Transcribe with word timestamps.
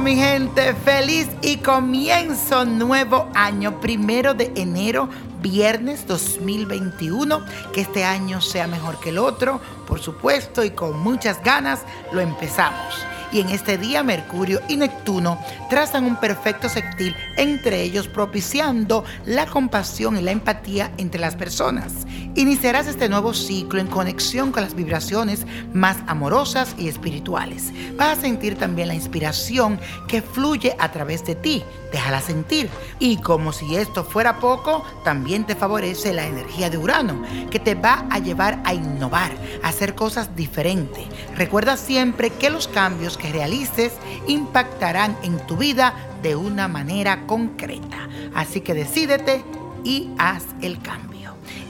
mi 0.00 0.16
gente, 0.16 0.74
feliz 0.74 1.28
y 1.40 1.58
comienzo 1.58 2.64
nuevo 2.64 3.28
año, 3.34 3.80
primero 3.80 4.34
de 4.34 4.50
enero, 4.56 5.08
viernes 5.40 6.06
2021. 6.06 7.40
Que 7.72 7.82
este 7.82 8.04
año 8.04 8.40
sea 8.40 8.66
mejor 8.66 8.98
que 8.98 9.10
el 9.10 9.18
otro, 9.18 9.60
por 9.86 10.00
supuesto, 10.00 10.64
y 10.64 10.70
con 10.70 10.98
muchas 10.98 11.42
ganas 11.44 11.80
lo 12.12 12.20
empezamos 12.20 13.06
y 13.34 13.40
en 13.40 13.48
este 13.48 13.78
día 13.78 14.04
Mercurio 14.04 14.60
y 14.68 14.76
Neptuno 14.76 15.40
trazan 15.68 16.04
un 16.04 16.16
perfecto 16.20 16.68
sextil 16.68 17.16
entre 17.36 17.82
ellos 17.82 18.06
propiciando 18.06 19.04
la 19.26 19.46
compasión 19.46 20.16
y 20.16 20.22
la 20.22 20.30
empatía 20.30 20.92
entre 20.98 21.20
las 21.20 21.34
personas. 21.34 21.92
Iniciarás 22.36 22.88
este 22.88 23.08
nuevo 23.08 23.32
ciclo 23.32 23.78
en 23.78 23.86
conexión 23.86 24.50
con 24.50 24.64
las 24.64 24.74
vibraciones 24.74 25.46
más 25.72 25.98
amorosas 26.08 26.74
y 26.76 26.88
espirituales. 26.88 27.72
Vas 27.96 28.18
a 28.18 28.20
sentir 28.20 28.56
también 28.56 28.88
la 28.88 28.94
inspiración 28.94 29.78
que 30.08 30.20
fluye 30.20 30.74
a 30.80 30.90
través 30.90 31.24
de 31.24 31.36
ti. 31.36 31.62
Déjala 31.92 32.20
sentir. 32.20 32.68
Y 32.98 33.18
como 33.18 33.52
si 33.52 33.76
esto 33.76 34.02
fuera 34.02 34.40
poco, 34.40 34.84
también 35.04 35.46
te 35.46 35.54
favorece 35.54 36.12
la 36.12 36.26
energía 36.26 36.70
de 36.70 36.78
Urano, 36.78 37.22
que 37.52 37.60
te 37.60 37.76
va 37.76 38.04
a 38.10 38.18
llevar 38.18 38.60
a 38.64 38.74
innovar, 38.74 39.30
a 39.62 39.68
hacer 39.68 39.94
cosas 39.94 40.34
diferentes. 40.34 41.04
Recuerda 41.36 41.76
siempre 41.76 42.30
que 42.30 42.50
los 42.50 42.66
cambios 42.66 43.16
que 43.16 43.30
realices 43.30 43.92
impactarán 44.26 45.16
en 45.22 45.38
tu 45.46 45.56
vida 45.56 45.94
de 46.20 46.34
una 46.34 46.66
manera 46.66 47.26
concreta. 47.26 48.08
Así 48.34 48.60
que 48.60 48.74
decídete 48.74 49.44
y 49.84 50.10
haz 50.18 50.42
el 50.62 50.82
cambio. 50.82 51.13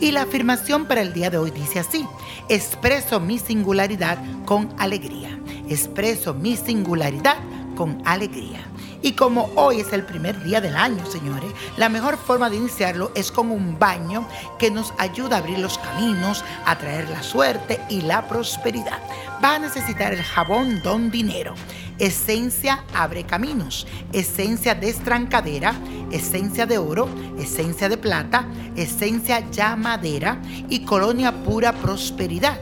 Y 0.00 0.12
la 0.12 0.22
afirmación 0.22 0.86
para 0.86 1.00
el 1.00 1.12
día 1.12 1.30
de 1.30 1.38
hoy 1.38 1.50
dice 1.50 1.78
así, 1.78 2.06
expreso 2.48 3.20
mi 3.20 3.38
singularidad 3.38 4.18
con 4.44 4.74
alegría. 4.78 5.38
Expreso 5.68 6.34
mi 6.34 6.56
singularidad 6.56 7.36
con 7.76 8.02
alegría. 8.04 8.60
Y 9.02 9.12
como 9.12 9.50
hoy 9.56 9.80
es 9.80 9.92
el 9.92 10.04
primer 10.04 10.42
día 10.44 10.60
del 10.60 10.76
año, 10.76 11.04
señores, 11.06 11.50
la 11.76 11.88
mejor 11.88 12.16
forma 12.16 12.48
de 12.48 12.56
iniciarlo 12.56 13.10
es 13.16 13.32
con 13.32 13.50
un 13.50 13.76
baño 13.78 14.28
que 14.60 14.70
nos 14.70 14.94
ayuda 14.96 15.36
a 15.36 15.38
abrir 15.40 15.58
los 15.58 15.76
caminos, 15.78 16.44
a 16.64 16.78
traer 16.78 17.08
la 17.10 17.22
suerte 17.22 17.80
y 17.88 18.02
la 18.02 18.28
prosperidad. 18.28 19.00
Va 19.44 19.56
a 19.56 19.58
necesitar 19.58 20.12
el 20.12 20.22
jabón 20.22 20.82
Don 20.82 21.10
Dinero, 21.10 21.54
esencia 22.02 22.84
abre 22.92 23.22
caminos, 23.22 23.86
esencia 24.12 24.74
destrancadera, 24.74 25.72
esencia 26.10 26.66
de 26.66 26.76
oro, 26.76 27.08
esencia 27.38 27.88
de 27.88 27.96
plata, 27.96 28.44
esencia 28.74 29.48
llamadera 29.50 30.42
y 30.68 30.84
colonia 30.84 31.30
pura 31.44 31.72
prosperidad. 31.72 32.58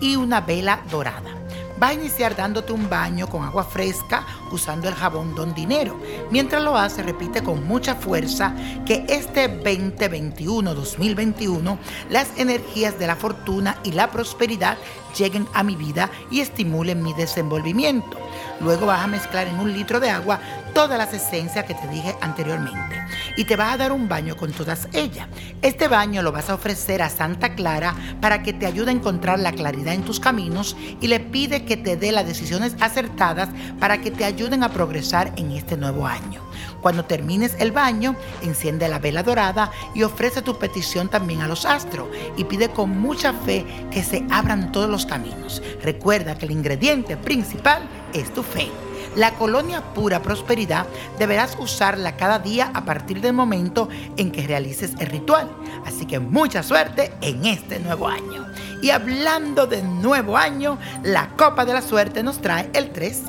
Y 0.00 0.14
una 0.14 0.40
vela 0.40 0.80
dorada. 0.90 1.34
Va 1.82 1.88
a 1.88 1.94
iniciar 1.94 2.36
dándote 2.36 2.72
un 2.72 2.88
baño 2.88 3.26
con 3.26 3.42
agua 3.42 3.64
fresca 3.64 4.24
usando 4.50 4.88
el 4.88 4.94
jabón 4.94 5.34
Don 5.34 5.54
Dinero. 5.54 6.00
Mientras 6.30 6.62
lo 6.62 6.76
hace, 6.76 7.02
repite 7.02 7.42
con 7.42 7.66
mucha 7.66 7.94
fuerza 7.94 8.54
que 8.86 9.04
este 9.08 9.62
2021-2021 9.62 11.78
las 12.10 12.38
energías 12.38 12.98
de 12.98 13.06
la 13.06 13.16
fortuna 13.16 13.78
y 13.84 13.92
la 13.92 14.10
prosperidad 14.10 14.76
lleguen 15.16 15.46
a 15.54 15.62
mi 15.62 15.76
vida 15.76 16.10
y 16.30 16.40
estimulen 16.40 17.02
mi 17.02 17.14
desenvolvimiento. 17.14 18.18
Luego 18.60 18.86
vas 18.86 19.04
a 19.04 19.06
mezclar 19.06 19.46
en 19.46 19.58
un 19.58 19.72
litro 19.72 20.00
de 20.00 20.10
agua 20.10 20.40
todas 20.74 20.98
las 20.98 21.14
esencias 21.14 21.64
que 21.64 21.74
te 21.74 21.88
dije 21.88 22.14
anteriormente 22.20 23.04
y 23.36 23.44
te 23.44 23.56
vas 23.56 23.74
a 23.74 23.76
dar 23.76 23.92
un 23.92 24.08
baño 24.08 24.36
con 24.36 24.52
todas 24.52 24.88
ellas. 24.92 25.28
Este 25.62 25.88
baño 25.88 26.22
lo 26.22 26.32
vas 26.32 26.50
a 26.50 26.54
ofrecer 26.54 27.02
a 27.02 27.08
Santa 27.08 27.54
Clara 27.54 27.94
para 28.20 28.42
que 28.42 28.52
te 28.52 28.66
ayude 28.66 28.90
a 28.90 28.94
encontrar 28.94 29.38
la 29.38 29.52
claridad 29.52 29.94
en 29.94 30.04
tus 30.04 30.20
caminos 30.20 30.76
y 31.00 31.06
le 31.06 31.20
pide 31.20 31.64
que 31.64 31.76
te 31.76 31.96
dé 31.96 32.12
las 32.12 32.26
decisiones 32.26 32.76
acertadas 32.80 33.48
para 33.78 34.00
que 34.00 34.10
te 34.10 34.24
ayuden 34.34 34.64
a 34.64 34.68
progresar 34.68 35.32
en 35.36 35.52
este 35.52 35.76
nuevo 35.76 36.06
año. 36.06 36.42
Cuando 36.80 37.04
termines 37.04 37.54
el 37.60 37.70
baño, 37.70 38.16
enciende 38.42 38.88
la 38.88 38.98
vela 38.98 39.22
dorada 39.22 39.70
y 39.94 40.02
ofrece 40.02 40.42
tu 40.42 40.58
petición 40.58 41.08
también 41.08 41.40
a 41.40 41.48
los 41.48 41.64
astros 41.64 42.08
y 42.36 42.44
pide 42.44 42.68
con 42.68 42.90
mucha 42.98 43.32
fe 43.32 43.64
que 43.92 44.02
se 44.02 44.26
abran 44.30 44.72
todos 44.72 44.90
los 44.90 45.06
caminos. 45.06 45.62
Recuerda 45.82 46.36
que 46.36 46.46
el 46.46 46.52
ingrediente 46.52 47.16
principal 47.16 47.88
es 48.12 48.34
tu 48.34 48.42
fe. 48.42 48.70
La 49.14 49.34
colonia 49.34 49.94
pura 49.94 50.20
prosperidad 50.20 50.86
deberás 51.16 51.56
usarla 51.60 52.16
cada 52.16 52.40
día 52.40 52.72
a 52.74 52.84
partir 52.84 53.20
del 53.20 53.32
momento 53.32 53.88
en 54.16 54.32
que 54.32 54.44
realices 54.44 54.94
el 54.98 55.06
ritual. 55.06 55.48
Así 55.86 56.04
que 56.04 56.18
mucha 56.18 56.64
suerte 56.64 57.12
en 57.20 57.46
este 57.46 57.78
nuevo 57.78 58.08
año. 58.08 58.44
Y 58.82 58.90
hablando 58.90 59.66
de 59.66 59.82
nuevo 59.82 60.36
año, 60.36 60.78
la 61.04 61.28
copa 61.36 61.64
de 61.64 61.72
la 61.72 61.80
suerte 61.80 62.24
nos 62.24 62.40
trae 62.40 62.68
el 62.74 62.90
3, 62.90 63.22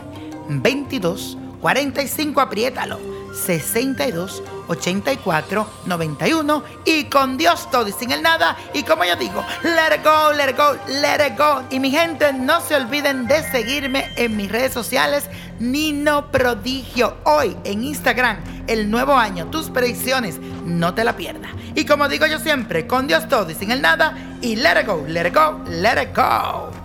22, 0.48 1.38
45, 1.62 2.42
apriétalo, 2.42 3.00
62, 3.34 4.44
84 4.68 5.68
91 5.86 6.64
y 6.86 7.06
con 7.06 7.38
Dios 7.38 7.70
todo 7.70 7.88
y 7.88 7.92
sin 7.92 8.12
el 8.12 8.22
nada 8.22 8.56
y 8.74 8.84
como 8.84 9.04
yo 9.04 9.16
digo, 9.16 9.44
let 9.64 9.96
it 9.96 10.04
go, 10.04 10.32
let 10.34 10.50
it 10.50 10.58
go, 10.58 10.78
let 10.88 11.26
it 11.26 11.38
go. 11.38 11.64
Y 11.70 11.80
mi 11.80 11.92
gente, 11.92 12.34
no 12.34 12.62
se 12.62 12.76
olviden 12.76 13.28
de 13.28 13.44
seguirme 13.52 14.12
en 14.16 14.38
mis 14.38 14.52
redes 14.52 14.74
sociales 14.74 15.30
Nino 15.60 16.32
Prodigio 16.32 17.18
hoy 17.24 17.56
en 17.64 17.84
Instagram, 17.84 18.38
el 18.68 18.90
nuevo 18.90 19.16
año, 19.16 19.48
tus 19.48 19.70
predicciones, 19.70 20.40
no 20.66 20.94
te 20.94 21.04
la 21.04 21.16
pierdas. 21.16 21.52
Y 21.76 21.86
como 21.86 22.08
digo 22.08 22.26
yo 22.26 22.40
siempre, 22.40 22.88
con 22.88 23.08
Dios 23.08 23.28
todo 23.28 23.50
y 23.50 23.56
sin 23.56 23.72
el 23.72 23.82
nada 23.82 24.38
y 24.42 24.56
let 24.56 24.82
it 24.82 24.88
go, 24.88 25.04
let 25.08 25.28
it 25.28 25.36
go, 25.36 25.62
let 25.70 26.02
it 26.02 26.16
go. 26.16 26.85